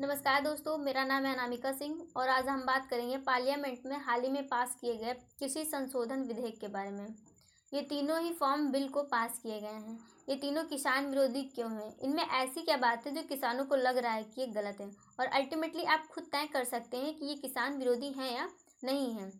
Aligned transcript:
नमस्कार 0.00 0.40
दोस्तों, 0.42 0.76
मेरा 0.78 1.04
नाम 1.04 1.26
है 1.26 1.32
अनामिका 1.34 1.70
सिंह 1.72 1.98
और 2.16 2.28
आज 2.28 2.46
हम 2.46 2.60
बात 2.60 2.86
करेंगे 2.90 3.16
पार्लियामेंट 3.16 3.82
में 3.86 3.96
हाल 3.96 4.22
ही 4.22 4.28
में 4.28 4.46
पास 4.48 4.74
किए 4.80 4.94
गए 4.96 5.12
कृषि 5.40 5.64
संशोधन 5.64 6.22
विधेयक 6.22 6.58
के 6.60 6.68
बारे 6.68 6.90
में। 6.90 7.14
ये 7.72 7.82
तीनों 7.82 8.20
ही 8.20 8.32
फॉर्म 8.32 8.66
बिल 8.72 8.88
को 8.88 9.02
पास 9.02 9.38
किए 9.42 9.60
गए 9.60 9.66
हैं। 9.66 9.98
ये 10.28 10.36
तीनों 10.36 10.64
किसान 10.64 11.06
विरोधी 11.06 11.42
क्यों 11.44 11.70
हैं? 11.72 11.92
इनमें 12.02 12.22
ऐसी 12.22 12.62
क्या 12.62 12.76
बात 12.76 13.06
है 13.06 13.14
जो 13.14 13.22
किसानों 13.22 13.64
को 13.64 13.76
लग 13.76 13.98
रहा 13.98 14.12
है 14.12 14.22
कि 14.24 14.40
ये 14.40 14.46
गलत 14.46 14.80
है? 14.80 14.90
और 15.20 15.26
अल्टीमेटली 15.26 15.84
आप 15.84 16.06
खुद 16.06 16.24
तय 16.24 16.48
कर 16.52 16.64
सकते 16.64 16.96
हैं 16.96 17.14
कि 17.14 17.26
ये 17.26 17.34
किसान 17.34 17.78
विरोधी 17.78 18.08
हैं 18.08 18.34
या 18.36 18.48
नहीं 18.84 19.14
हैं। 19.14 19.30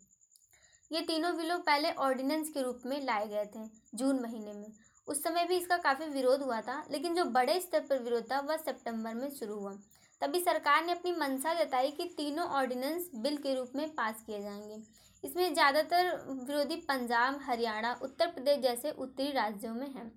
ये 0.93 1.01
तीनों 1.01 1.37
बिलों 1.37 1.59
पहले 1.59 1.91
ऑर्डिनेंस 1.91 2.49
के 2.49 2.63
रूप 2.63 2.83
में 2.87 3.01
लाए 3.05 3.27
गए 3.29 3.45
थे, 3.45 3.67
जून 3.95 4.21
महीने 4.21 4.53
में। 4.53 4.67
उस 5.09 5.23
समय 5.23 5.45
भी 5.45 5.57
इसका 5.57 5.77
काफ़ी 5.77 6.07
विरोध 6.07 6.43
हुआ 6.43 6.61
था, 6.61 6.83
लेकिन 6.91 7.15
जो 7.15 7.25
बड़े 7.25 7.61
स्तर 7.61 7.81
पर 7.81 8.03
विरोध 8.03 8.31
था, 8.33 8.41
वह 8.41 8.57
सितंबर 8.57 9.15
में 9.15 9.29
शुरू 9.31 9.59
हुआ। 9.59 9.77
तभी 10.25 10.41
सरकार 10.41 10.85
ने 10.85 10.93
अपनी 10.93 11.13
मंशा 11.13 11.55
जताई 11.55 11.91
कि 11.91 12.05
तीनों 12.05 12.47
ऑर्डिनेंस 12.47 13.11
बिल 13.15 13.37
के 13.37 13.55
रूप 13.55 13.73
में 13.77 13.95
पास 13.95 14.23
किए 14.27 14.43
जाएँगे। 14.43 14.77
इसमें 15.25 15.55
ज़्यादातर 15.55 16.27
विरोधी 16.31 16.77
पंजाब, 16.77 17.41
हरियाणा, 17.43 17.99
उत्तर 18.03 18.27
प्रदेश 18.27 18.59
जैसे 18.59 18.91
उत्तरी 18.91 19.31
राज्यों 19.31 19.75
में 19.75 19.87
हैं। 19.87 20.13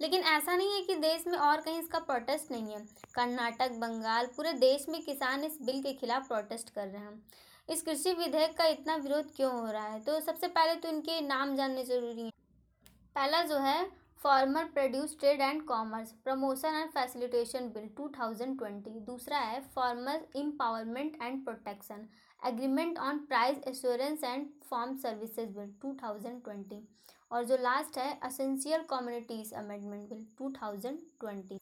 लेकिन 0.00 0.20
ऐसा 0.20 0.56
नहीं 0.56 0.74
है 0.74 0.82
कि 0.82 0.94
देश 0.94 1.24
में 1.26 1.38
और 1.38 1.60
कहीं 1.60 1.78
इसका 1.78 1.98
प्रोटेस्ट 1.98 2.50
नहीं 2.50 2.72
है। 2.72 2.80
कर्नाटक, 3.14 3.70
बंगाल, 3.70 4.26
पूरे 4.26 4.52
देश 4.52 4.86
में 4.88 5.02
किसान 5.02 5.44
इस 5.44 5.58
बिल 5.62 5.82
के 5.82 5.92
खिलाफ 5.92 6.28
प्रोटेस्ट 6.28 6.70
कर 6.70 6.86
रहे 6.86 7.02
हैं। 7.02 7.22
इस 7.70 7.82
कृषि 7.82 8.12
विधेयक 8.12 8.56
का 8.58 8.64
इतना 8.64 8.96
विरोध 8.96 9.34
क्यों 9.36 9.52
हो 9.52 9.72
रहा 9.72 9.86
है? 9.86 10.00
तो 10.00 10.20
सबसे 10.20 10.48
पहले 10.48 10.74
तो 10.74 10.88
इनके 10.88 11.20
नाम 11.20 11.56
जानने 11.56 11.84
ज़रूरी 11.84 12.22
हैं। 12.22 12.32
पहला 13.14 13.42
जो 13.42 13.58
है 13.58 14.05
farmer 14.20 14.64
produce 14.64 15.16
trade 15.20 15.40
and 15.40 15.62
commerce, 15.64 16.10
promotion 16.24 16.74
and 16.74 16.90
facilitation 16.90 17.68
bill 17.68 17.88
2020 17.96 19.00
दूसरा 19.06 19.38
है 19.38 19.60
farmer 19.74 20.26
empowerment 20.36 21.18
and 21.22 21.44
protection, 21.44 22.06
agreement 22.42 22.98
on 22.98 23.18
price 23.18 23.58
assurance 23.68 24.24
and 24.24 24.46
farm 24.70 24.96
services 24.96 25.50
bill 25.50 25.70
2020 25.84 26.80
और 27.30 27.44
जो 27.44 27.56
लास्ट 27.56 27.98
है 27.98 28.18
असेंशियल 28.22 28.82
कम्युनिटीज़ 28.90 29.54
अमेंडमेंट 29.54 30.08
बिल 30.08 30.24
2020 30.40 31.60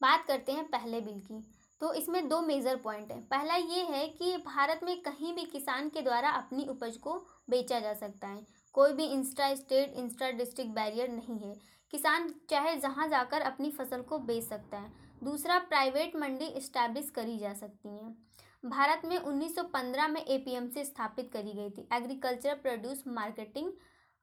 बात 0.00 0.24
करते 0.26 0.52
हैं 0.52 0.64
पहले 0.66 1.00
बिल 1.00 1.20
की 1.20 1.42
तो 1.80 1.92
इसमें 1.94 2.28
दो 2.28 2.40
मेजर 2.42 2.76
पॉइंट 2.76 3.10
हैं। 3.12 3.22
पहला 3.22 3.54
ये 3.54 3.82
है 3.84 4.06
कि 4.08 4.36
भारत 4.36 4.80
में 4.84 5.00
कहीं 5.02 5.34
भी 5.34 5.44
किसान 5.46 5.88
के 5.88 6.00
द्वारा 6.02 6.30
अपनी 6.30 6.66
उपज 6.68 6.96
को 6.96 7.14
बेचा 7.50 7.78
जा 7.80 7.92
सकता 7.94 8.28
है। 8.28 8.46
कोई 8.74 8.92
भी 8.92 9.06
Insta 9.06 9.54
state 9.54 9.92
Insta 9.96 10.30
district 10.30 10.72
barrier 10.74 11.08
नहीं 11.08 11.38
है। 11.38 11.54
किसान 11.92 12.32
चाहे 12.50 12.76
जहाँ 12.76 13.08
जाकर 13.08 13.40
अपनी 13.42 13.70
फ़सल 13.70 14.02
को 14.02 14.18
बेच 14.20 14.44
सकता 14.44 14.78
है। 14.78 14.92
दूसरा, 15.24 15.58
प्राइवेट 15.60 16.16
मंडी 16.16 16.46
इस्टेब्लिश 16.46 17.10
करी 17.10 17.38
जा 17.38 17.52
सकती 17.54 17.88
हैं। 17.88 18.16
भारत 18.64 19.02
में 19.04 19.16
1915 19.18 20.08
में 20.08 20.24
एपीएमसी 20.24 20.84
स्थापित 20.84 21.30
करी 21.32 21.52
गई 21.52 21.70
थी, 21.70 21.88
एग्रीकल्चर 21.92 22.54
प्रोड्यूस 22.56 23.04
मार्केटिंग 23.08 23.72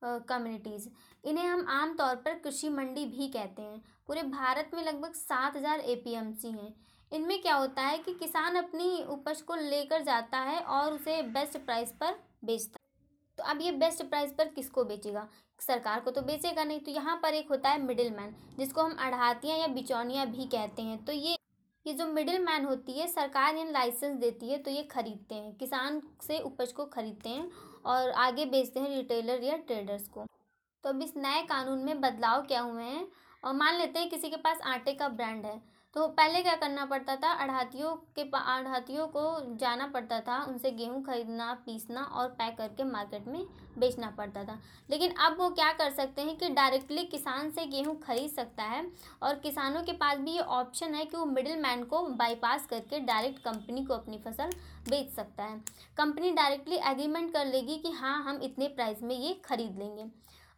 कम्युनिटीज़। 0.02 0.88
इन्हें 1.23 1.45
हम 1.45 1.66
आम 1.71 1.93
तौर 1.93 2.16
पर 2.16 2.39
कृषि 2.39 2.69
मंडी 2.69 3.05
भी 3.08 3.27
कहते 3.27 3.61
हैं। 3.61 3.81
पूरे 4.08 4.23
भारत 4.23 4.71
में 4.73 4.83
लगभग 4.83 5.13
सात 5.13 5.55
हज़ार 5.58 5.80
ए 5.80 5.95
हैं। 6.05 6.73
इनमें 7.11 7.41
क्या 7.41 7.55
होता 7.55 7.81
है 7.81 7.97
कि 7.97 8.13
किसान 8.13 8.55
अपनी 8.55 9.03
उपज 9.09 9.41
को 9.41 9.55
लेकर 9.55 10.03
जाता 10.03 10.38
है 10.39 10.59
और 10.59 10.93
उसे 10.93 11.21
बेस्ट 11.23 11.58
प्राइस 11.58 11.91
पर 11.91 12.19
बेचता 12.45 12.77
है। 12.80 12.84
तो 13.39 13.44
अब 13.44 13.61
ये 13.61 13.72
बेस्ट 13.73 14.03
प्राइस 14.03 14.31
पर 14.33 14.47
किसको 14.50 14.83
बेचेगा? 14.83 15.28
सरकार 15.59 16.00
को 16.00 16.11
तो 16.11 16.22
बेचेगा 16.22 16.64
नहीं। 16.64 16.80
तो 16.80 16.91
यहाँ 16.91 17.19
पर 17.23 17.33
एक 17.33 17.50
होता 17.50 17.69
है 17.69 17.81
मिडिल 17.81 18.11
मैन 18.11 18.36
जिसको 18.59 18.81
हम 18.81 18.95
अढ़ातियाँ 18.97 19.58
या 19.58 19.67
बिचौनियाँ 19.69 20.25
भी 20.27 20.45
कहते 20.47 20.81
हैं। 20.81 21.03
तो 21.05 21.11
ये 21.11 21.36
ये 21.86 21.94
जो 21.94 22.05
मिडिल 22.08 22.39
मैन 22.39 22.64
होती 22.66 22.94
है, 22.94 23.08
सरकार 23.08 23.55
इन 23.55 23.72
लाइसेंस 23.72 24.17
देती 24.19 24.50
है 24.50 24.58
तो 24.58 24.72
ये 24.72 24.83
खरीदते 24.83 25.36
हैं। 25.36 25.53
किसान 25.55 26.02
से 26.22 26.39
उपज 26.39 26.72
को 26.72 26.86
खरीदते 26.86 27.30
हैं 27.30 27.50
और 27.86 28.09
आगे 28.11 28.45
बेचते 28.45 28.80
हैं 28.80 28.89
रिटेलर 28.89 29.44
या 29.44 29.58
ट्रेडर्स 29.58 30.08
को। 30.08 30.25
तो 30.83 30.89
अब 30.89 31.02
इस 31.02 31.14
नए 31.17 31.42
कानून 31.43 31.80
में 31.80 32.02
बदलाव 32.02 32.42
क्या 32.42 32.61
हुए 32.61 32.83
हैं? 32.83 33.08
और 33.43 33.54
मान 33.54 33.77
लेते 33.77 33.99
हैं 33.99 34.10
किसी 34.10 34.30
के 34.30 34.36
पास 34.37 34.61
आटे 34.65 34.93
का 34.93 35.08
ब्रांड 35.10 35.45
है। 35.45 35.61
तो 35.95 36.08
पहले 36.08 36.42
क्या 36.42 36.54
करना 36.56 36.86
पड़ता 36.86 37.16
था? 37.16 37.32
अढ़ातियों 37.33 37.94
के 38.16 38.22
अढ़ातियों 38.22 39.06
को 39.08 39.22
जाना 39.58 39.86
पड़ता 39.88 40.20
था, 40.20 40.42
उनसे 40.44 40.72
गेहूँ 40.72 41.02
खरीदना, 41.04 41.54
पीसना 41.66 42.02
और 42.04 42.28
पैक 42.30 42.58
करके 42.58 42.83
मार्केट 42.83 43.28
में 43.28 43.45
बेचना 43.80 44.10
पड़ता 44.17 44.44
था। 44.44 44.58
लेकिन 44.89 45.11
अब 45.20 45.38
वो 45.39 45.50
क्या 45.52 45.72
कर 45.73 45.92
सकते 45.92 46.22
हैं 46.22 46.36
कि 46.38 46.50
डायरेक्टली 46.50 47.04
किसान 47.05 47.50
से 47.52 47.66
गेहूँ 47.67 47.98
खरीद 48.00 48.30
सकता 48.32 48.64
है 48.64 48.86
और 49.23 49.36
किसानों 49.36 49.84
के 49.84 49.94
पास 49.94 50.17
भी 50.17 50.32
ये 50.32 50.42
ऑप्शन 50.58 50.95
है 50.95 51.05
कि 51.05 51.17
वो 51.17 51.26
मिडिल 51.26 51.61
मैन 51.61 51.84
को 51.84 52.05
बाईपास 52.17 52.66
करके 52.66 53.00
डायरेक्ट 53.05 53.39
कंपनी 53.39 53.86
को 53.86 53.94
अपनी 53.94 54.17
फ़सल 54.17 54.52
बेच 54.89 55.10
सकता 55.11 55.44
है। 55.44 55.58
कंपनी 55.98 56.32
डायरेक्टली 56.34 56.76
एग्रीमेंट 56.92 57.34
कर 57.34 57.45
लेगी 57.45 57.78
कि 57.78 57.92
हाँ 57.94 58.22
हम 58.23 58.42
इतने 58.44 58.67
प्राइस 58.67 59.04
में 59.04 59.16
ये 59.16 59.34
खरीद 59.45 59.80
लेंगे। 59.80 60.05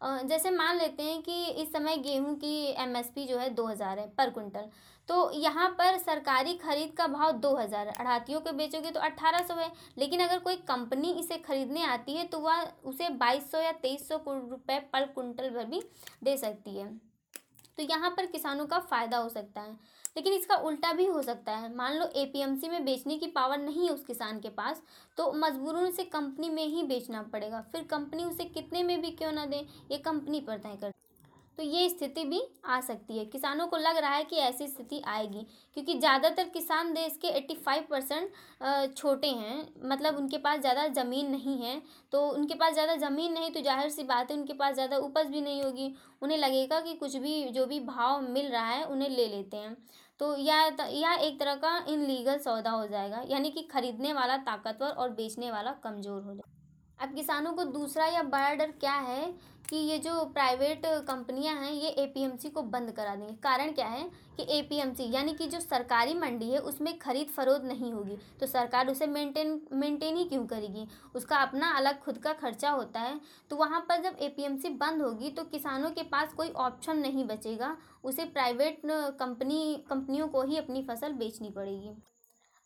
जैसे 0.01 0.49
मान 0.51 0.77
लेते 0.77 1.03
हैं 1.03 1.21
कि 1.21 1.43
इस 1.61 1.71
समय 1.73 1.97
गेहूँ 1.99 2.35
की 2.35 2.55
एमएसपी 2.81 3.25
जो 3.27 3.37
है 3.37 3.49
दो 3.51 3.65
हज़ार 3.65 3.99
है 3.99 4.07
पर 4.17 4.29
कुंटल 4.29 4.69
तो 5.09 5.31
यहाँ 5.33 5.67
पर 5.71 5.97
सरकारी 5.97 6.53
खरीद 6.57 6.91
का 6.97 7.07
भाव 7.07 7.31
दो 7.33 7.53
हज़ार 7.55 7.87
है। 7.87 7.93
अढ़ातियों 7.93 8.39
के 8.41 8.51
बेचोगे 8.53 8.91
तो 8.91 8.99
अट्ठारह 8.99 9.43
सौ 9.47 9.53
है। 9.55 9.71
लेकिन 9.97 10.19
अगर 10.19 10.39
कोई 10.39 10.55
कंपनी 10.67 11.11
इसे 11.13 11.37
खरीदने 11.39 11.83
आती 11.85 12.13
है 12.13 12.25
तो 12.25 12.39
वह 12.39 12.61
उसे 12.85 13.09
बाईस 13.17 13.51
सौ 13.51 13.59
या 13.59 13.71
तेईस 13.73 14.07
सौ 14.07 14.17
रुपये 14.27 14.79
पर 14.93 15.05
कुंटल 15.07 15.49
पर 15.49 15.65
भी 15.65 15.81
दे 16.23 16.37
सकती 16.37 16.77
है। 16.77 16.89
तो 17.77 17.83
यहाँ 17.83 18.09
पर 18.09 18.25
किसानों 18.25 18.65
का 18.65 18.79
फ़ायदा 18.81 19.17
हो 19.17 19.29
सकता 19.29 19.61
है। 19.61 19.71
लेकिन 20.17 20.33
इसका 20.33 20.55
उल्टा 20.57 20.91
भी 20.93 21.05
हो 21.05 21.21
सकता 21.21 21.55
है। 21.55 21.73
मान 21.75 21.97
लो 21.97 22.05
एपीएमसी 22.15 22.69
में 22.69 22.85
बेचने 22.85 23.17
की 23.17 23.27
पावर 23.27 23.57
नहीं 23.57 23.87
है 23.87 23.93
उस 23.93 24.05
किसान 24.05 24.39
के 24.39 24.49
पास 24.51 24.81
तो 25.17 25.31
मजबूरन 25.35 25.91
से 25.91 26.03
कंपनी 26.05 26.49
में 26.49 26.65
ही 26.65 26.83
बेचना 26.83 27.21
पड़ेगा। 27.23 27.61
फिर 27.71 27.83
कंपनी 27.83 28.23
उसे 28.23 28.45
कितने 28.45 28.83
में 28.83 28.99
भी 29.01 29.11
क्यों 29.11 29.31
ना 29.31 29.45
दे? 29.45 29.65
ये 29.91 29.97
कंपनी 29.97 30.39
पर 30.41 30.57
तय 30.57 30.77
कर 30.81 30.93
तो 31.57 31.63
ये 31.63 31.87
स्थिति 31.89 32.23
भी 32.25 32.41
आ 32.65 32.79
सकती 32.81 33.17
है। 33.17 33.25
किसानों 33.27 33.67
को 33.67 33.77
लग 33.77 33.97
रहा 33.97 34.11
है 34.11 34.23
कि 34.23 34.35
ऐसी 34.37 34.67
स्थिति 34.67 35.01
आएगी, 35.07 35.45
क्योंकि 35.73 35.93
ज़्यादातर 35.95 36.49
किसान 36.49 36.93
देश 36.93 37.17
के 37.21 37.27
एट्टी 37.29 37.55
फाइव 37.57 37.85
परसेंट 37.89 38.95
छोटे 38.95 39.27
हैं। 39.29 39.67
मतलब 39.85 40.17
उनके 40.17 40.37
पास 40.39 40.59
ज़्यादा 40.61 40.87
ज़मीन 40.93 41.31
नहीं 41.31 41.57
है 41.59 41.81
तो 42.13 42.27
उनके 42.29 42.55
पास 42.55 42.73
ज़्यादा 42.73 42.95
ज़मीन 42.97 43.33
नहीं 43.33 43.51
तो 43.51 43.61
ज़ाहिर 43.61 43.89
सी 43.89 44.03
बात 44.05 44.31
है 44.31 44.37
उनके 44.37 44.53
पास 44.55 44.73
ज़्यादा 44.75 44.97
उपज 44.99 45.27
भी 45.27 45.41
नहीं 45.41 45.63
होगी। 45.63 45.93
उन्हें 46.21 46.37
लगेगा 46.37 46.79
कि 46.81 46.93
कुछ 46.95 47.15
भी, 47.17 47.43
जो 47.45 47.65
भी 47.65 47.79
भाव 47.81 48.21
मिल 48.23 48.47
रहा 48.47 48.65
है 48.65 48.83
उन्हें 48.85 49.09
ले 49.09 49.27
लेते 49.27 49.57
हैं। 49.57 49.75
तो 50.19 50.35
यह 50.37 50.77
यह 50.81 51.19
एक 51.21 51.39
तरह 51.39 51.55
का 51.57 51.77
इनलीगल 51.87 52.37
सौदा 52.39 52.71
हो 52.71 52.85
जाएगा, 52.87 53.23
यानी 53.27 53.49
कि 53.51 53.61
खरीदने 53.71 54.13
वाला 54.13 54.37
ताकतवर 54.39 54.89
और 54.89 55.09
बेचने 55.11 55.51
वाला 55.51 55.71
कमज़ोर 55.83 56.21
हो 56.21 56.33
जाए 56.33 56.56
अब 56.99 57.13
किसानों 57.15 57.51
को 57.53 57.63
दूसरा 57.63 58.05
या 58.05 58.21
बड़ा 58.23 58.53
डर 58.55 58.71
क्या 58.71 58.93
है 58.93 59.33
कि 59.69 59.77
ये 59.77 59.97
जो 59.97 60.23
प्राइवेट 60.25 60.85
कंपनियाँ 61.07 61.55
हैं, 61.55 61.71
ये 61.71 61.89
एपीएमसी 61.89 62.49
को 62.49 62.61
बंद 62.63 62.91
करा 62.91 63.15
देंगे। 63.15 63.33
कारण 63.43 63.71
क्या 63.71 63.87
है 63.87 64.03
कि 64.37 64.43
एपीएमसी 64.57 65.09
यानी 65.11 65.33
कि 65.33 65.47
जो 65.47 65.59
सरकारी 65.59 66.13
मंडी 66.13 66.49
है, 66.51 66.59
उसमें 66.59 66.97
खरीद 66.99 67.27
फरोख्त 67.27 67.65
नहीं 67.65 67.91
होगी। 67.93 68.17
तो 68.39 68.47
सरकार 68.47 68.87
उसे 68.87 69.07
मेंटेन 69.07 69.61
मेंटेन 69.73 70.17
ही 70.17 70.23
क्यों 70.23 70.45
करेगी? 70.45 70.87
उसका 71.15 71.37
अपना 71.37 71.71
अलग 71.77 71.99
खुद 71.99 72.17
का 72.17 72.33
खर्चा 72.33 72.69
होता 72.69 72.99
है। 72.99 73.19
तो 73.51 73.55
वहाँ 73.55 73.85
पर 73.89 74.01
जब 74.03 74.17
एपीएमसी 74.21 74.69
बंद 74.77 75.01
होगी 75.01 75.29
तो 75.29 75.43
किसानों 75.45 75.91
के 75.91 76.03
पास 76.05 76.33
कोई 76.33 76.49
ऑप्शन 76.49 76.97
नहीं 76.97 77.25
बचेगा। 77.27 77.75
उसे 78.03 78.25
प्राइवेट 78.27 78.81
कंपनी, 78.85 79.85
कंपनियों 79.89 80.27
को 80.27 80.43
ही 80.43 80.57
अपनी 80.57 80.83
फ़सल 80.83 81.13
बेचनी 81.13 81.49
पड़ेगी। 81.49 81.95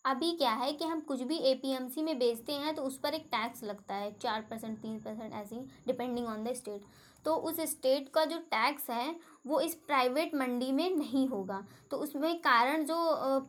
अभी 0.05 0.31
क्या 0.37 0.51
है 0.53 0.71
कि 0.73 0.85
हम 0.85 0.99
कुछ 1.01 1.21
भी 1.21 1.37
एपीएमसी 1.47 2.01
में 2.01 2.17
बेचते 2.19 2.53
हैं 2.53 2.73
तो 2.75 2.81
उस 2.83 2.97
पर 2.99 3.13
एक 3.13 3.25
टैक्स 3.25 3.63
लगता 3.63 3.95
है, 3.95 4.11
चार 4.13 4.41
परसेंट, 4.41 4.77
तीन 4.77 4.97
परसेंट 4.99 5.33
ऐसे 5.33 5.55
ही 5.55 5.61
डिपेंडिंग 5.87 6.27
ऑन 6.27 6.43
द 6.43 6.53
स्टेट 6.53 6.85
तो 7.25 7.35
उस 7.37 7.59
स्टेट 7.69 8.07
का 8.09 8.23
जो 8.25 8.37
टैक्स 8.51 8.89
है, 8.89 9.15
वो 9.47 9.59
इस 9.61 9.73
प्राइवेट 9.77 10.33
मंडी 10.35 10.71
में 10.71 10.89
नहीं 10.91 11.27
होगा। 11.27 11.61
तो 11.91 11.97
उसमें 11.97 12.39
कारण 12.41 12.85
जो 12.85 12.95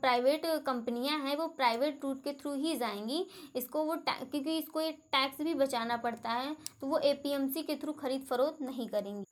प्राइवेट 0.01 0.43
कंपनियाँ 0.67 1.19
हैं, 1.19 1.37
वो 1.37 1.47
प्राइवेट 1.51 2.05
रूट 2.05 2.23
के 2.25 2.33
थ्रू 2.33 2.53
ही 2.55 2.77
जाएँगी। 2.77 3.25
इसको 3.57 3.85
वो 3.85 3.97
क्योंकि 4.09 4.59
इसको 4.59 4.81
ये 4.81 4.91
टैक्स 4.93 5.41
भी 5.41 5.55
बचाना 5.55 5.97
पड़ता 5.99 6.31
है 6.31 6.55
तो 6.81 6.87
वो 6.87 6.99
एपीएमसी 7.01 7.63
के 7.63 7.77
थ्रू 7.77 7.93
खरीद 7.95 8.27
फरोख्त 8.31 8.63
नहीं 8.63 8.89
करेंगी। 8.89 9.25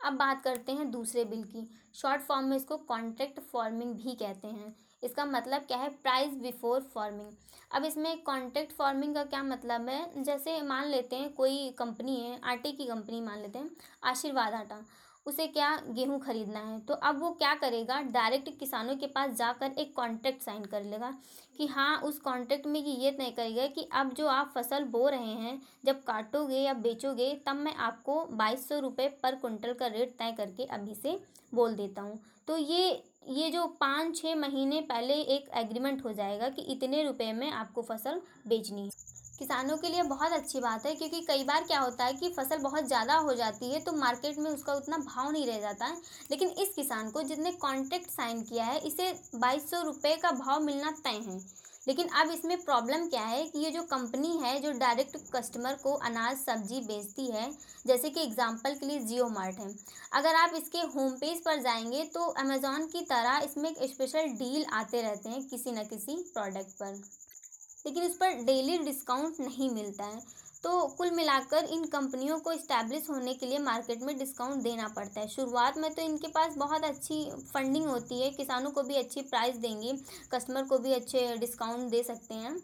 अब 0.00 0.12
बात 0.14 0.42
करते 0.44 0.72
हैं 0.72 0.90
दूसरे 0.90 1.24
बिल 1.26 1.44
की। 1.44 1.68
शॉर्ट 1.94 2.22
फॉर्म 2.22 2.46
में 2.46 2.56
इसको 2.56 2.76
कॉन्ट्रैक्ट 2.88 3.40
फ़ार्मिंग 3.42 3.94
भी 3.94 4.14
कहते 4.16 4.48
हैं। 4.48 4.74
इसका 5.02 5.24
मतलब 5.24 5.62
क्या 5.62 5.78
है? 5.78 5.88
प्राइस 5.92 6.34
बिफोर 6.34 6.80
फ़ार्मिंग 6.94 7.32
अब 7.70 7.84
इसमें 7.84 8.22
कॉन्ट्रैक्ट 8.22 8.72
फ़ार्मिंग 8.72 9.14
का 9.14 9.22
क्या 9.24 9.42
मतलब 9.42 9.88
है? 9.88 10.22
जैसे 10.22 10.60
मान 10.62 10.86
लेते 10.86 11.16
हैं, 11.16 11.32
कोई 11.34 11.70
कंपनी 11.78 12.16
है, 12.16 12.38
आटे 12.44 12.72
की 12.72 12.86
कंपनी 12.86 13.20
मान 13.20 13.40
लेते 13.40 13.58
हैं, 13.58 13.70
आशीर्वाद 14.04 14.54
आटा, 14.54 14.80
उसे 15.26 15.46
क्या 15.46 15.74
गेहूँ 15.88 16.18
खरीदना 16.20 16.60
है? 16.60 16.78
तो 16.80 16.94
अब 16.94 17.20
वो 17.20 17.30
क्या 17.30 17.54
करेगा? 17.54 18.00
डायरेक्ट 18.02 18.48
किसानों 18.58 18.96
के 18.96 19.06
पास 19.06 19.36
जाकर 19.36 19.72
एक 19.78 19.94
कॉन्ट्रैक्ट 19.96 20.42
साइन 20.42 20.64
कर 20.64 20.84
लेगा 20.84 21.12
कि 21.58 21.66
हाँ 21.66 22.00
उस 22.00 22.18
कॉन्ट्रैक्ट 22.18 22.66
में 22.66 22.82
कि 22.84 22.90
ये 22.90 23.10
तय 23.10 23.30
करेगा 23.30 23.66
कि 23.66 23.88
अब 23.92 24.12
जो 24.12 24.26
आप 24.26 24.52
फ़सल 24.54 24.84
बो 24.86 25.08
रहे 25.08 25.34
हैं, 25.34 25.60
जब 25.84 26.02
काटोगे 26.04 26.58
या 26.58 26.72
बेचोगे, 26.74 27.34
तब 27.46 27.56
मैं 27.56 27.74
आपको 27.74 28.24
बाईस 28.26 28.68
सौ 28.68 28.78
रुपये 28.78 29.08
पर 29.22 29.34
कुंटल 29.34 29.72
का 29.72 29.86
रेट 29.88 30.16
तय 30.18 30.34
करके 30.36 30.64
अभी 30.64 30.94
से 30.94 31.18
बोल 31.54 31.74
देता 31.74 32.02
हूँ। 32.02 32.18
तो 32.48 32.56
ये 32.56 33.02
ये 33.22 33.50
जो 33.50 33.66
पाँच 33.80 34.16
छः 34.16 34.34
महीने 34.34 34.80
पहले 34.80 35.14
एक 35.32 35.48
एग्रीमेंट 35.56 36.04
हो 36.04 36.12
जाएगा 36.12 36.48
कि 36.48 36.62
इतने 36.72 37.02
रुपए 37.02 37.32
में 37.32 37.50
आपको 37.50 37.82
फ़सल 37.82 38.20
बेचनी 38.48 38.84
है। 38.84 38.90
किसानों 39.38 39.76
के 39.76 39.88
लिए 39.88 40.02
बहुत 40.02 40.32
अच्छी 40.32 40.60
बात 40.60 40.86
है, 40.86 40.94
क्योंकि 40.94 41.20
कई 41.20 41.44
बार 41.44 41.64
क्या 41.64 41.80
होता 41.80 42.04
है 42.04 42.12
कि 42.12 42.28
फ़सल 42.28 42.58
बहुत 42.58 42.86
ज़्यादा 42.86 43.16
हो 43.18 43.34
जाती 43.34 43.72
है 43.72 43.80
तो 43.80 43.92
मार्केट 43.92 44.38
में 44.38 44.50
उसका 44.50 44.74
उतना 44.74 44.98
भाव 44.98 45.30
नहीं 45.30 45.46
रह 45.46 45.60
जाता 45.60 45.86
है। 45.86 45.96
लेकिन 46.30 46.48
इस 46.62 46.74
किसान 46.74 47.10
को 47.10 47.22
जिसने 47.22 47.52
कॉन्ट्रैक्ट 47.58 48.10
साइन 48.10 48.42
किया 48.42 48.64
है, 48.64 48.78
इसे 48.78 49.12
बाईस 49.34 49.70
सौ 49.70 49.82
रुपये 49.82 50.16
का 50.16 50.30
भाव 50.30 50.62
मिलना 50.62 50.90
तय 51.04 51.22
है। 51.28 51.38
लेकिन 51.88 52.08
अब 52.20 52.30
इसमें 52.30 52.56
प्रॉब्लम 52.64 53.06
क्या 53.08 53.22
है 53.22 53.44
कि 53.44 53.58
ये 53.58 53.70
जो 53.70 53.82
कंपनी 53.82 54.36
है, 54.38 54.58
जो 54.60 54.72
डायरेक्ट 54.78 55.16
कस्टमर 55.32 55.74
को 55.82 55.92
अनाज, 56.06 56.36
सब्ज़ी 56.36 56.80
बेचती 56.80 57.26
है, 57.26 57.50
जैसे 57.86 58.10
कि 58.10 58.20
एग्जांपल 58.20 58.74
के 58.74 58.86
लिए 58.86 58.98
जियो 59.00 59.28
मार्ट 59.28 59.58
है। 59.58 59.68
अगर 60.12 60.34
आप 60.34 60.54
इसके 60.54 60.78
होम 60.94 61.12
पेज 61.12 61.42
पर 61.44 61.62
जाएँगे 61.62 62.04
तो 62.14 62.24
अमेज़ॉन 62.38 62.86
की 62.86 63.00
तरह 63.04 63.38
इसमें 63.44 63.70
एक 63.70 63.90
स्पेशल 63.90 64.28
डील 64.38 64.64
आते 64.72 65.02
रहते 65.02 65.28
हैं 65.28 65.42
किसी 65.48 65.72
न 65.72 65.84
किसी 65.84 66.16
प्रोडक्ट 66.34 66.76
पर। 66.80 67.00
लेकिन 67.86 68.02
उस 68.02 68.16
पर 68.16 68.44
डेली 68.44 68.78
डिस्काउंट 68.78 69.40
नहीं 69.40 69.70
मिलता 69.70 70.04
है। 70.04 70.20
तो 70.62 70.86
कुल 70.88 71.10
मिलाकर 71.10 71.64
इन 71.64 71.84
कंपनियों 71.84 72.38
को 72.38 72.52
इस्टेब्लिश 72.52 73.08
होने 73.10 73.34
के 73.34 73.46
लिए 73.46 73.58
मार्केट 73.58 74.02
में 74.02 74.16
डिस्काउंट 74.18 74.62
देना 74.62 74.88
पड़ता 74.88 75.20
है। 75.20 75.28
शुरुआत 75.28 75.78
में 75.78 75.92
तो 75.94 76.02
इनके 76.02 76.28
पास 76.28 76.56
बहुत 76.56 76.84
अच्छी 76.84 77.24
फंडिंग 77.54 77.86
होती 77.86 78.20
है। 78.20 78.30
किसानों 78.30 78.70
को 78.70 78.82
भी 78.82 78.94
अच्छी 78.94 79.22
प्राइस 79.22 79.56
देंगी। 79.56 79.92
कस्टमर 80.32 80.62
को 80.62 80.78
भी 80.78 80.92
अच्छे 80.92 81.36
डिस्काउंट 81.36 81.90
दे 81.90 82.02
सकते 82.02 82.34
हैं। 82.34 82.56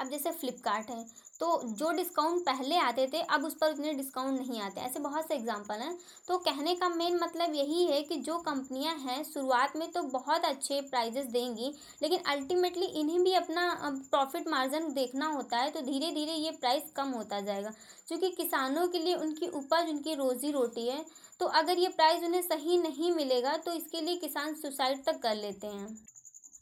अब 0.00 0.10
जैसे 0.10 0.30
फ्लिपकार्ट 0.30 0.90
है। 0.90 1.04
तो 1.40 1.60
जो 1.70 1.90
डिस्काउंट 1.92 2.44
पहले 2.44 2.76
आते 2.78 3.06
थे, 3.06 3.20
अब 3.20 3.44
उस 3.44 3.54
पर 3.54 3.70
उतने 3.70 3.92
डिस्काउंट 3.94 4.38
नहीं 4.38 4.60
आते। 4.60 4.80
ऐसे 4.80 5.00
बहुत 5.00 5.26
से 5.28 5.34
एग्जांपल 5.34 5.74
हैं। 5.76 5.96
तो 6.28 6.38
कहने 6.38 6.74
का 6.74 6.88
मेन 6.88 7.18
मतलब 7.18 7.54
यही 7.54 7.84
है 7.86 8.00
कि 8.02 8.16
जो 8.18 8.38
कंपनियाँ 8.40 8.94
हैं, 8.98 9.22
शुरुआत 9.24 9.76
में 9.76 9.90
तो 9.92 10.02
बहुत 10.04 10.44
अच्छे 10.44 10.80
प्राइजेस 10.82 11.26
देंगी, 11.28 11.72
लेकिन 12.02 12.18
अल्टीमेटली 12.28 12.86
इन्हें 13.00 13.22
भी 13.24 13.32
अपना 13.34 13.68
प्रॉफिट 13.84 14.48
मार्जिन 14.48 14.92
देखना 14.94 15.26
होता 15.28 15.58
है 15.58 15.70
तो 15.70 15.80
धीरे 15.82 16.10
धीरे 16.12 16.32
ये 16.34 16.50
प्राइस 16.52 16.90
कम 16.96 17.10
होता 17.10 17.40
जाएगा। 17.40 17.72
क्योंकि 18.08 18.30
किसानों 18.32 18.86
के 18.88 18.98
लिए 18.98 19.14
उनकी 19.16 19.46
उपज, 19.48 19.88
उनकी 19.88 20.14
रोज़ी 20.14 20.50
रोटी 20.52 20.88
है 20.88 21.04
तो 21.40 21.46
अगर 21.54 21.78
ये 21.78 21.88
प्राइस 21.88 22.22
उन्हें 22.24 22.42
सही 22.42 22.76
नहीं 22.78 23.12
मिलेगा 23.12 23.56
तो 23.56 23.72
इसके 23.72 24.00
लिए 24.00 24.16
किसान 24.16 24.54
सुसाइड 24.54 25.04
तक 25.04 25.18
कर 25.22 25.34
लेते 25.36 25.66
हैं। 25.66 25.96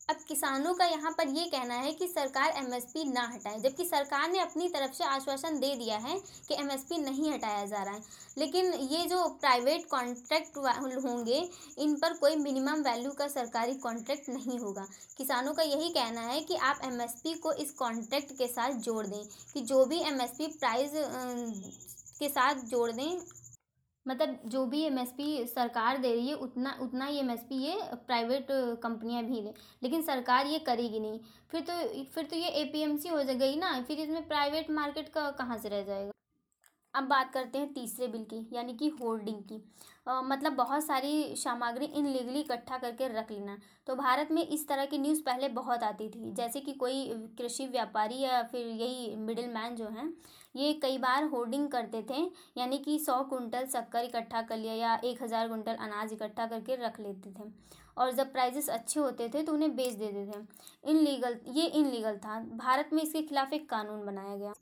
अब 0.08 0.16
किसानों 0.28 0.72
का 0.74 0.84
यहाँ 0.84 1.10
पर 1.18 1.28
ये 1.28 1.44
कहना 1.44 1.74
है 1.74 1.92
कि 1.92 2.06
सरकार 2.06 2.54
एमएसपी 2.56 3.04
ना 3.04 3.22
हटाए, 3.26 3.58
जबकि 3.60 3.84
सरकार 3.84 4.30
ने 4.32 4.38
अपनी 4.40 4.68
तरफ़ 4.68 4.92
से 4.92 5.04
आश्वासन 5.04 5.58
दे 5.60 5.74
दिया 5.76 5.96
है 5.98 6.18
कि 6.48 6.54
एमएसपी 6.54 6.98
नहीं 6.98 7.30
हटाया 7.32 7.64
जा 7.66 7.82
रहा 7.82 7.94
है। 7.94 8.02
लेकिन 8.38 8.72
ये 8.72 9.04
जो 9.06 9.22
प्राइवेट 9.40 9.86
कॉन्ट्रैक्ट 9.90 10.56
होंगे, 11.04 11.38
इन 11.78 11.94
पर 11.96 12.12
कोई 12.14 12.36
मिनिमम 12.36 12.82
वैल्यू 12.82 13.10
का 13.12 13.28
सरकारी 13.28 13.74
कॉन्ट्रैक्ट 13.78 14.28
नहीं 14.28 14.58
होगा। 14.58 14.86
किसानों 15.18 15.54
का 15.54 15.62
यही 15.62 15.88
कहना 15.90 16.20
है 16.22 16.40
कि 16.40 16.56
आप 16.62 16.80
एमएसपी 16.84 17.34
को 17.36 17.52
इस 17.54 17.70
कॉन्ट्रैक्ट 17.74 18.32
के 18.32 18.48
साथ 18.48 18.72
जोड़ 18.82 19.06
दें, 19.06 19.24
कि 19.54 19.60
जो 19.62 19.84
भी 19.86 20.00
एमएसपी 20.02 20.46
प्राइस 20.58 20.92
के 22.18 22.28
साथ 22.28 22.54
जोड़ 22.66 22.90
दें 22.92 23.18
मतलब 24.06 24.38
जो 24.46 24.64
भी 24.66 24.82
एमएसपी 24.84 25.44
सरकार 25.46 25.98
दे 25.98 26.12
रही 26.14 26.28
है 26.28 26.34
उतना 26.36 26.76
उतना 26.82 27.04
ही 27.06 27.18
एमएसपी 27.18 27.56
ये 27.56 27.78
प्राइवेट 28.06 28.46
कंपनियाँ 28.82 29.22
भी 29.24 29.40
दें 29.42 29.52
लेकिन 29.82 30.02
सरकार 30.02 30.46
ये 30.46 30.58
करेगी 30.66 31.00
नहीं। 31.00 31.20
फिर 31.50 31.60
तो 31.60 31.78
फिर 32.14 32.24
तो 32.24 32.36
ये 32.36 32.48
एपीएमसी 32.62 33.08
हो 33.08 33.22
गई 33.26 33.56
ना। 33.56 33.80
फिर 33.82 34.00
इसमें 34.00 34.26
प्राइवेट 34.28 34.70
मार्केट 34.70 35.08
का 35.08 35.30
कहाँ 35.30 35.58
से 35.58 35.68
रह 35.68 35.82
जाएगा? 35.84 36.10
अब 36.94 37.04
बात 37.04 37.32
करते 37.32 37.58
हैं 37.58 37.72
तीसरे 37.74 38.06
बिल 38.08 38.24
की 38.24 38.36
यानी 38.52 38.74
कि 38.74 38.88
होल्डिंग 39.00 39.38
की। 39.42 39.62
आ, 40.08 40.20
मतलब 40.22 40.52
बहुत 40.54 40.84
सारी 40.84 41.34
सामग्री 41.36 41.86
इनलीगली 41.86 42.40
इकट्ठा 42.40 42.78
करके 42.78 43.08
रख 43.10 43.30
लेना। 43.30 43.56
तो 43.86 43.94
भारत 43.96 44.28
में 44.32 44.46
इस 44.46 44.66
तरह 44.68 44.84
की 44.86 44.98
न्यूज़ 44.98 45.22
पहले 45.22 45.48
बहुत 45.50 45.82
आती 45.82 46.08
थी। 46.08 46.30
जैसे 46.34 46.60
कि 46.60 46.72
कोई 46.74 47.08
कृषि 47.38 47.66
व्यापारी 47.68 48.20
या 48.20 48.42
फिर 48.44 48.66
यही 48.68 49.14
मिडिल 49.16 49.48
मैन 49.50 49.76
जो 49.76 49.88
हैं 49.88 50.12
ये 50.54 50.72
कई 50.74 50.98
बार 50.98 51.24
होर्डिंग 51.26 51.68
करते 51.68 52.02
थे, 52.10 52.22
यानी 52.56 52.78
कि 52.78 52.98
सौ 52.98 53.22
कुंटल 53.24 53.66
शक्कर 53.68 54.04
इकट्ठा 54.04 54.42
कर 54.42 54.56
लिया 54.56 54.74
या 54.74 54.94
एक 55.04 55.22
हज़ार 55.22 55.48
कुंटल 55.48 55.74
अनाज 55.76 56.12
इकट्ठा 56.12 56.46
करके 56.46 56.76
रख 56.76 57.00
लेते 57.00 57.30
थे। 57.32 57.50
और 57.96 58.12
जब 58.12 58.32
प्राइजेस 58.32 58.68
अच्छे 58.70 59.00
होते 59.00 59.28
थे 59.28 59.42
तो 59.42 59.52
उन्हें 59.52 59.74
बेच 59.76 59.92
देते 59.94 60.26
थे। 60.26 60.90
इनलीगल 60.90 61.38
ये 61.50 61.66
इनलीगल 61.66 62.16
था। 62.18 62.38
भारत 62.56 62.90
में 62.92 63.02
इसके 63.02 63.22
खिलाफ 63.22 63.52
एक 63.52 63.68
कानून 63.70 64.04
बनाया 64.06 64.36
गया। 64.36 64.52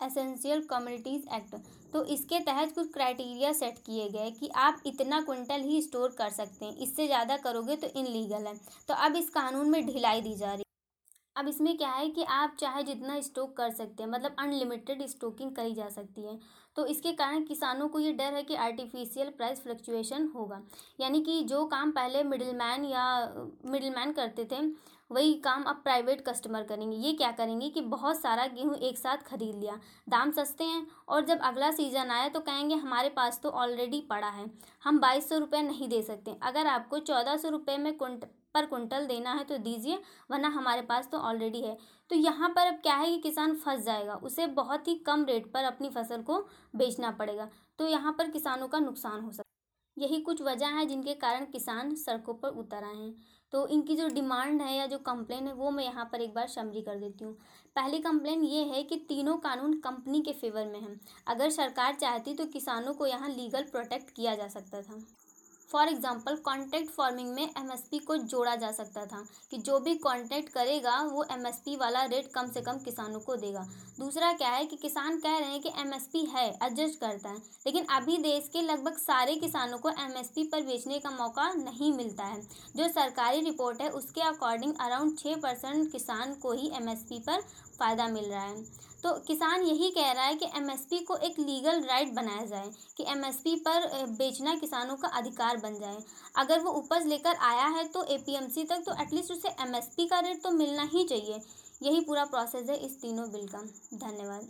एसेंशियल 0.00 0.60
कम्युनिटीज़ 0.66 1.26
एक्ट 1.34 1.54
तो 1.92 2.04
इसके 2.06 2.38
तहत 2.40 2.72
कुछ 2.74 2.92
क्राइटेरिया 2.92 3.52
सेट 3.52 3.78
किए 3.86 4.08
गए 4.10 4.30
कि 4.30 4.48
आप 4.58 4.82
इतना 4.86 5.20
कुंटल 5.22 5.60
ही 5.62 5.80
स्टोर 5.82 6.14
कर 6.18 6.30
सकते 6.30 6.64
हैं। 6.64 6.76
इससे 6.78 7.06
ज़्यादा 7.06 7.36
करोगे 7.38 7.76
तो 7.76 7.88
इनलीगल 7.90 8.46
है। 8.46 8.54
तो 8.88 8.94
अब 8.96 9.16
इस 9.16 9.28
कानून 9.30 9.70
में 9.70 9.84
ढिलाई 9.86 10.20
दी 10.20 10.34
जा 10.34 10.52
रही 10.52 10.64
अब 11.36 11.48
इसमें 11.48 11.76
क्या 11.78 11.90
है 11.90 12.08
कि 12.08 12.22
आप 12.24 12.56
चाहे 12.60 12.82
जितना 12.82 13.20
स्टॉक 13.20 13.56
कर 13.56 13.70
सकते 13.70 14.02
हैं 14.02 14.10
मतलब 14.10 14.36
अनलिमिटेड 14.38 15.06
स्टॉकिंग 15.06 15.54
करी 15.56 15.74
जा 15.74 15.88
सकती 15.88 16.22
है। 16.22 16.38
तो 16.76 16.84
इसके 16.86 17.12
कारण 17.12 17.44
किसानों 17.44 17.88
को 17.88 17.98
ये 17.98 18.12
डर 18.12 18.34
है 18.34 18.42
कि 18.42 18.54
आर्टिफिशियल 18.56 19.30
प्राइस 19.30 19.62
फ्लक्चुएशन 19.62 20.30
होगा। 20.34 20.60
यानी 21.00 21.20
कि 21.20 21.42
जो 21.44 21.64
काम 21.66 21.90
पहले 21.90 22.22
मिडिलमैन 22.24 22.84
या 22.84 23.04
मिडिलमैन 23.66 24.12
करते 24.12 24.44
थे, 24.44 24.60
वही 25.10 25.32
काम 25.44 25.62
अब 25.62 25.80
प्राइवेट 25.84 26.20
कस्टमर 26.28 26.62
करेंगे। 26.62 26.96
ये 26.98 27.12
क्या 27.12 27.30
करेंगे 27.32 27.68
कि 27.68 27.80
बहुत 27.80 28.20
सारा 28.20 28.46
गेहूँ 28.48 28.74
एक 28.74 28.98
साथ 28.98 29.24
खरीद 29.26 29.54
लिया। 29.54 29.78
दाम 30.08 30.30
सस्ते 30.32 30.64
हैं 30.64 30.86
और 31.08 31.24
जब 31.24 31.40
अगला 31.42 31.70
सीज़न 31.70 32.10
आया 32.10 32.28
तो 32.28 32.40
कहेंगे, 32.40 32.74
हमारे 32.76 33.08
पास 33.08 33.40
तो 33.42 33.50
ऑलरेडी 33.50 34.00
पड़ा 34.10 34.28
है। 34.28 34.46
हम 34.84 35.00
बाईस 35.00 35.28
सौ 35.28 35.38
रुपये 35.38 35.62
नहीं 35.62 35.88
दे 35.88 36.02
सकते। 36.02 36.36
अगर 36.42 36.66
आपको 36.68 36.98
चौदह 37.00 37.36
सौ 37.36 37.48
रुपये 37.48 37.76
में 37.78 37.96
पर 38.54 38.66
कुंटल 38.66 39.06
देना 39.06 39.32
है 39.32 39.44
तो 39.44 39.58
दीजिए, 39.58 39.98
वरना 40.30 40.48
हमारे 40.50 40.82
पास 40.82 41.08
तो 41.12 41.18
ऑलरेडी 41.20 41.60
है। 41.60 41.76
तो 42.10 42.16
यहाँ 42.16 42.48
पर 42.48 42.66
अब 42.66 42.80
क्या 42.82 42.94
है 42.94 43.06
कि 43.06 43.18
किसान 43.20 43.54
फंस 43.56 43.84
जाएगा। 43.84 44.14
उसे 44.14 44.46
बहुत 44.54 44.88
ही 44.88 44.94
कम 45.06 45.24
रेट 45.24 45.52
पर 45.52 45.64
अपनी 45.64 45.88
फ़सल 45.90 46.22
को 46.22 46.38
बेचना 46.74 47.10
पड़ेगा। 47.12 47.48
तो 47.78 47.86
यहाँ 47.86 48.12
पर 48.12 48.30
किसानों 48.30 48.68
का 48.68 48.78
नुकसान 48.80 49.20
हो 49.20 49.30
सकता 49.30 49.42
है 49.42 49.48
यही 49.96 50.20
कुछ 50.22 50.40
वजह 50.42 50.66
है 50.68 50.84
जिनके 50.86 51.14
कारण 51.16 51.44
किसान 51.52 51.94
सड़कों 51.96 52.34
पर 52.34 52.48
उतर 52.50 52.84
आए 52.84 52.96
हैं। 52.96 53.14
तो 53.52 53.66
इनकी 53.68 53.96
जो 53.96 54.08
डिमांड 54.08 54.60
है 54.62 54.74
या 54.74 54.86
जो 54.86 54.98
कंप्लेन 55.00 55.46
है, 55.46 55.52
वो 55.54 55.70
मैं 55.70 55.84
यहाँ 55.84 56.04
पर 56.12 56.20
एक 56.20 56.34
बार 56.34 56.48
समरी 56.48 56.82
कर 56.82 56.98
देती 56.98 57.24
हूँ। 57.24 57.32
पहली 57.76 57.98
कंप्लेन 58.00 58.44
ये 58.44 58.64
है 58.66 58.82
कि 58.82 58.96
तीनों 59.08 59.36
कानून 59.38 59.78
कंपनी 59.80 60.20
के 60.20 60.32
फेवर 60.32 60.66
में 60.66 60.80
हैं। 60.80 60.98
अगर 61.26 61.50
सरकार 61.50 61.94
चाहती 61.94 62.34
तो 62.34 62.46
किसानों 62.48 62.94
को 62.94 63.06
यहाँ 63.06 63.28
लीगल 63.30 63.62
प्रोटेक्ट 63.64 64.10
किया 64.10 64.34
जा 64.34 64.48
सकता 64.48 64.82
था। 64.82 64.98
फॉर 65.70 65.88
एग्ज़ाम्पल 65.88 66.36
कॉन्ट्रैक्ट 66.44 66.90
फ़ार्मिंग 66.90 67.28
में 67.30 67.42
एमएसपी 67.42 67.98
को 68.00 68.16
जोड़ा 68.16 68.54
जा 68.56 68.70
सकता 68.72 69.04
था 69.06 69.22
कि 69.50 69.58
जो 69.58 69.78
भी 69.80 69.94
कॉन्ट्रैक्ट 69.98 70.48
करेगा, 70.48 70.96
वो 71.02 71.24
एमएसपी 71.32 71.76
वाला 71.76 72.04
रेट 72.04 72.30
कम 72.34 72.50
से 72.50 72.60
कम 72.60 72.78
किसानों 72.80 73.20
को 73.20 73.36
देगा। 73.36 73.66
दूसरा 73.98 74.32
क्या 74.32 74.48
है 74.50 74.64
कि 74.66 74.76
किसान 74.78 75.18
कह 75.18 75.38
रहे 75.38 75.48
हैं 75.48 75.60
कि 75.60 75.72
एमएसपी 75.78 76.24
है 76.26 76.46
एडजस्ट 76.64 77.00
करता 77.00 77.28
है, 77.28 77.36
लेकिन 77.66 77.84
अभी 77.92 78.16
देश 78.18 78.48
के 78.52 78.62
लगभग 78.62 78.96
सारे 78.98 79.34
किसानों 79.36 79.78
को 79.78 79.90
एमएसपी 79.90 80.44
पर 80.44 80.62
बेचने 80.62 80.98
का 80.98 81.10
मौका 81.12 81.52
नहीं 81.54 81.92
मिलता 81.92 82.24
है। 82.24 82.40
जो 82.76 82.88
सरकारी 82.90 83.40
रिपोर्ट 83.42 83.82
है, 83.82 83.88
उसके 83.90 84.20
अकॉर्डिंग 84.22 84.74
अराउंड 84.80 85.18
छः 85.18 85.36
परसेंट 85.38 85.90
किसान 85.92 86.34
को 86.34 86.52
ही 86.52 86.70
एमएसपी 86.76 87.18
पर 87.20 87.42
फ़ायदा 87.80 88.06
मिल 88.08 88.24
रहा 88.24 88.44
है। 88.44 88.62
तो 89.02 89.12
किसान 89.26 89.62
यही 89.62 89.90
कह 89.90 90.10
रहा 90.12 90.24
है 90.24 90.34
कि 90.36 90.46
एमएसपी 90.56 90.98
को 91.00 91.16
एक 91.18 91.38
लीगल 91.40 91.80
राइट 91.82 92.12
बनाया 92.14 92.44
जाए, 92.46 92.70
कि 92.96 93.04
एमएसपी 93.08 93.54
पर 93.58 94.06
बेचना 94.08 94.54
किसानों 94.56 94.96
का 94.96 95.08
अधिकार 95.10 95.56
बन 95.58 95.78
जाए। 95.80 95.98
अगर 96.36 96.60
वो 96.60 96.70
उपज 96.72 97.06
लेकर 97.06 97.36
आया 97.42 97.66
है 97.68 97.84
तो 97.88 98.04
एपीएमसी 98.14 98.64
तक 98.64 98.82
तो 98.86 99.00
एटलीस्ट 99.02 99.32
उसे 99.32 99.54
एमएसपी 99.60 100.06
का 100.06 100.20
रेट 100.20 100.42
तो 100.42 100.50
मिलना 100.52 100.88
ही 100.92 101.04
चाहिए। 101.04 101.40
यही 101.82 102.00
पूरा 102.00 102.24
प्रोसेस 102.26 102.70
है 102.70 102.76
इस 102.78 103.00
तीनों 103.02 103.30
बिल 103.32 103.46
का। 103.46 103.62
धन्यवाद। 103.96 104.48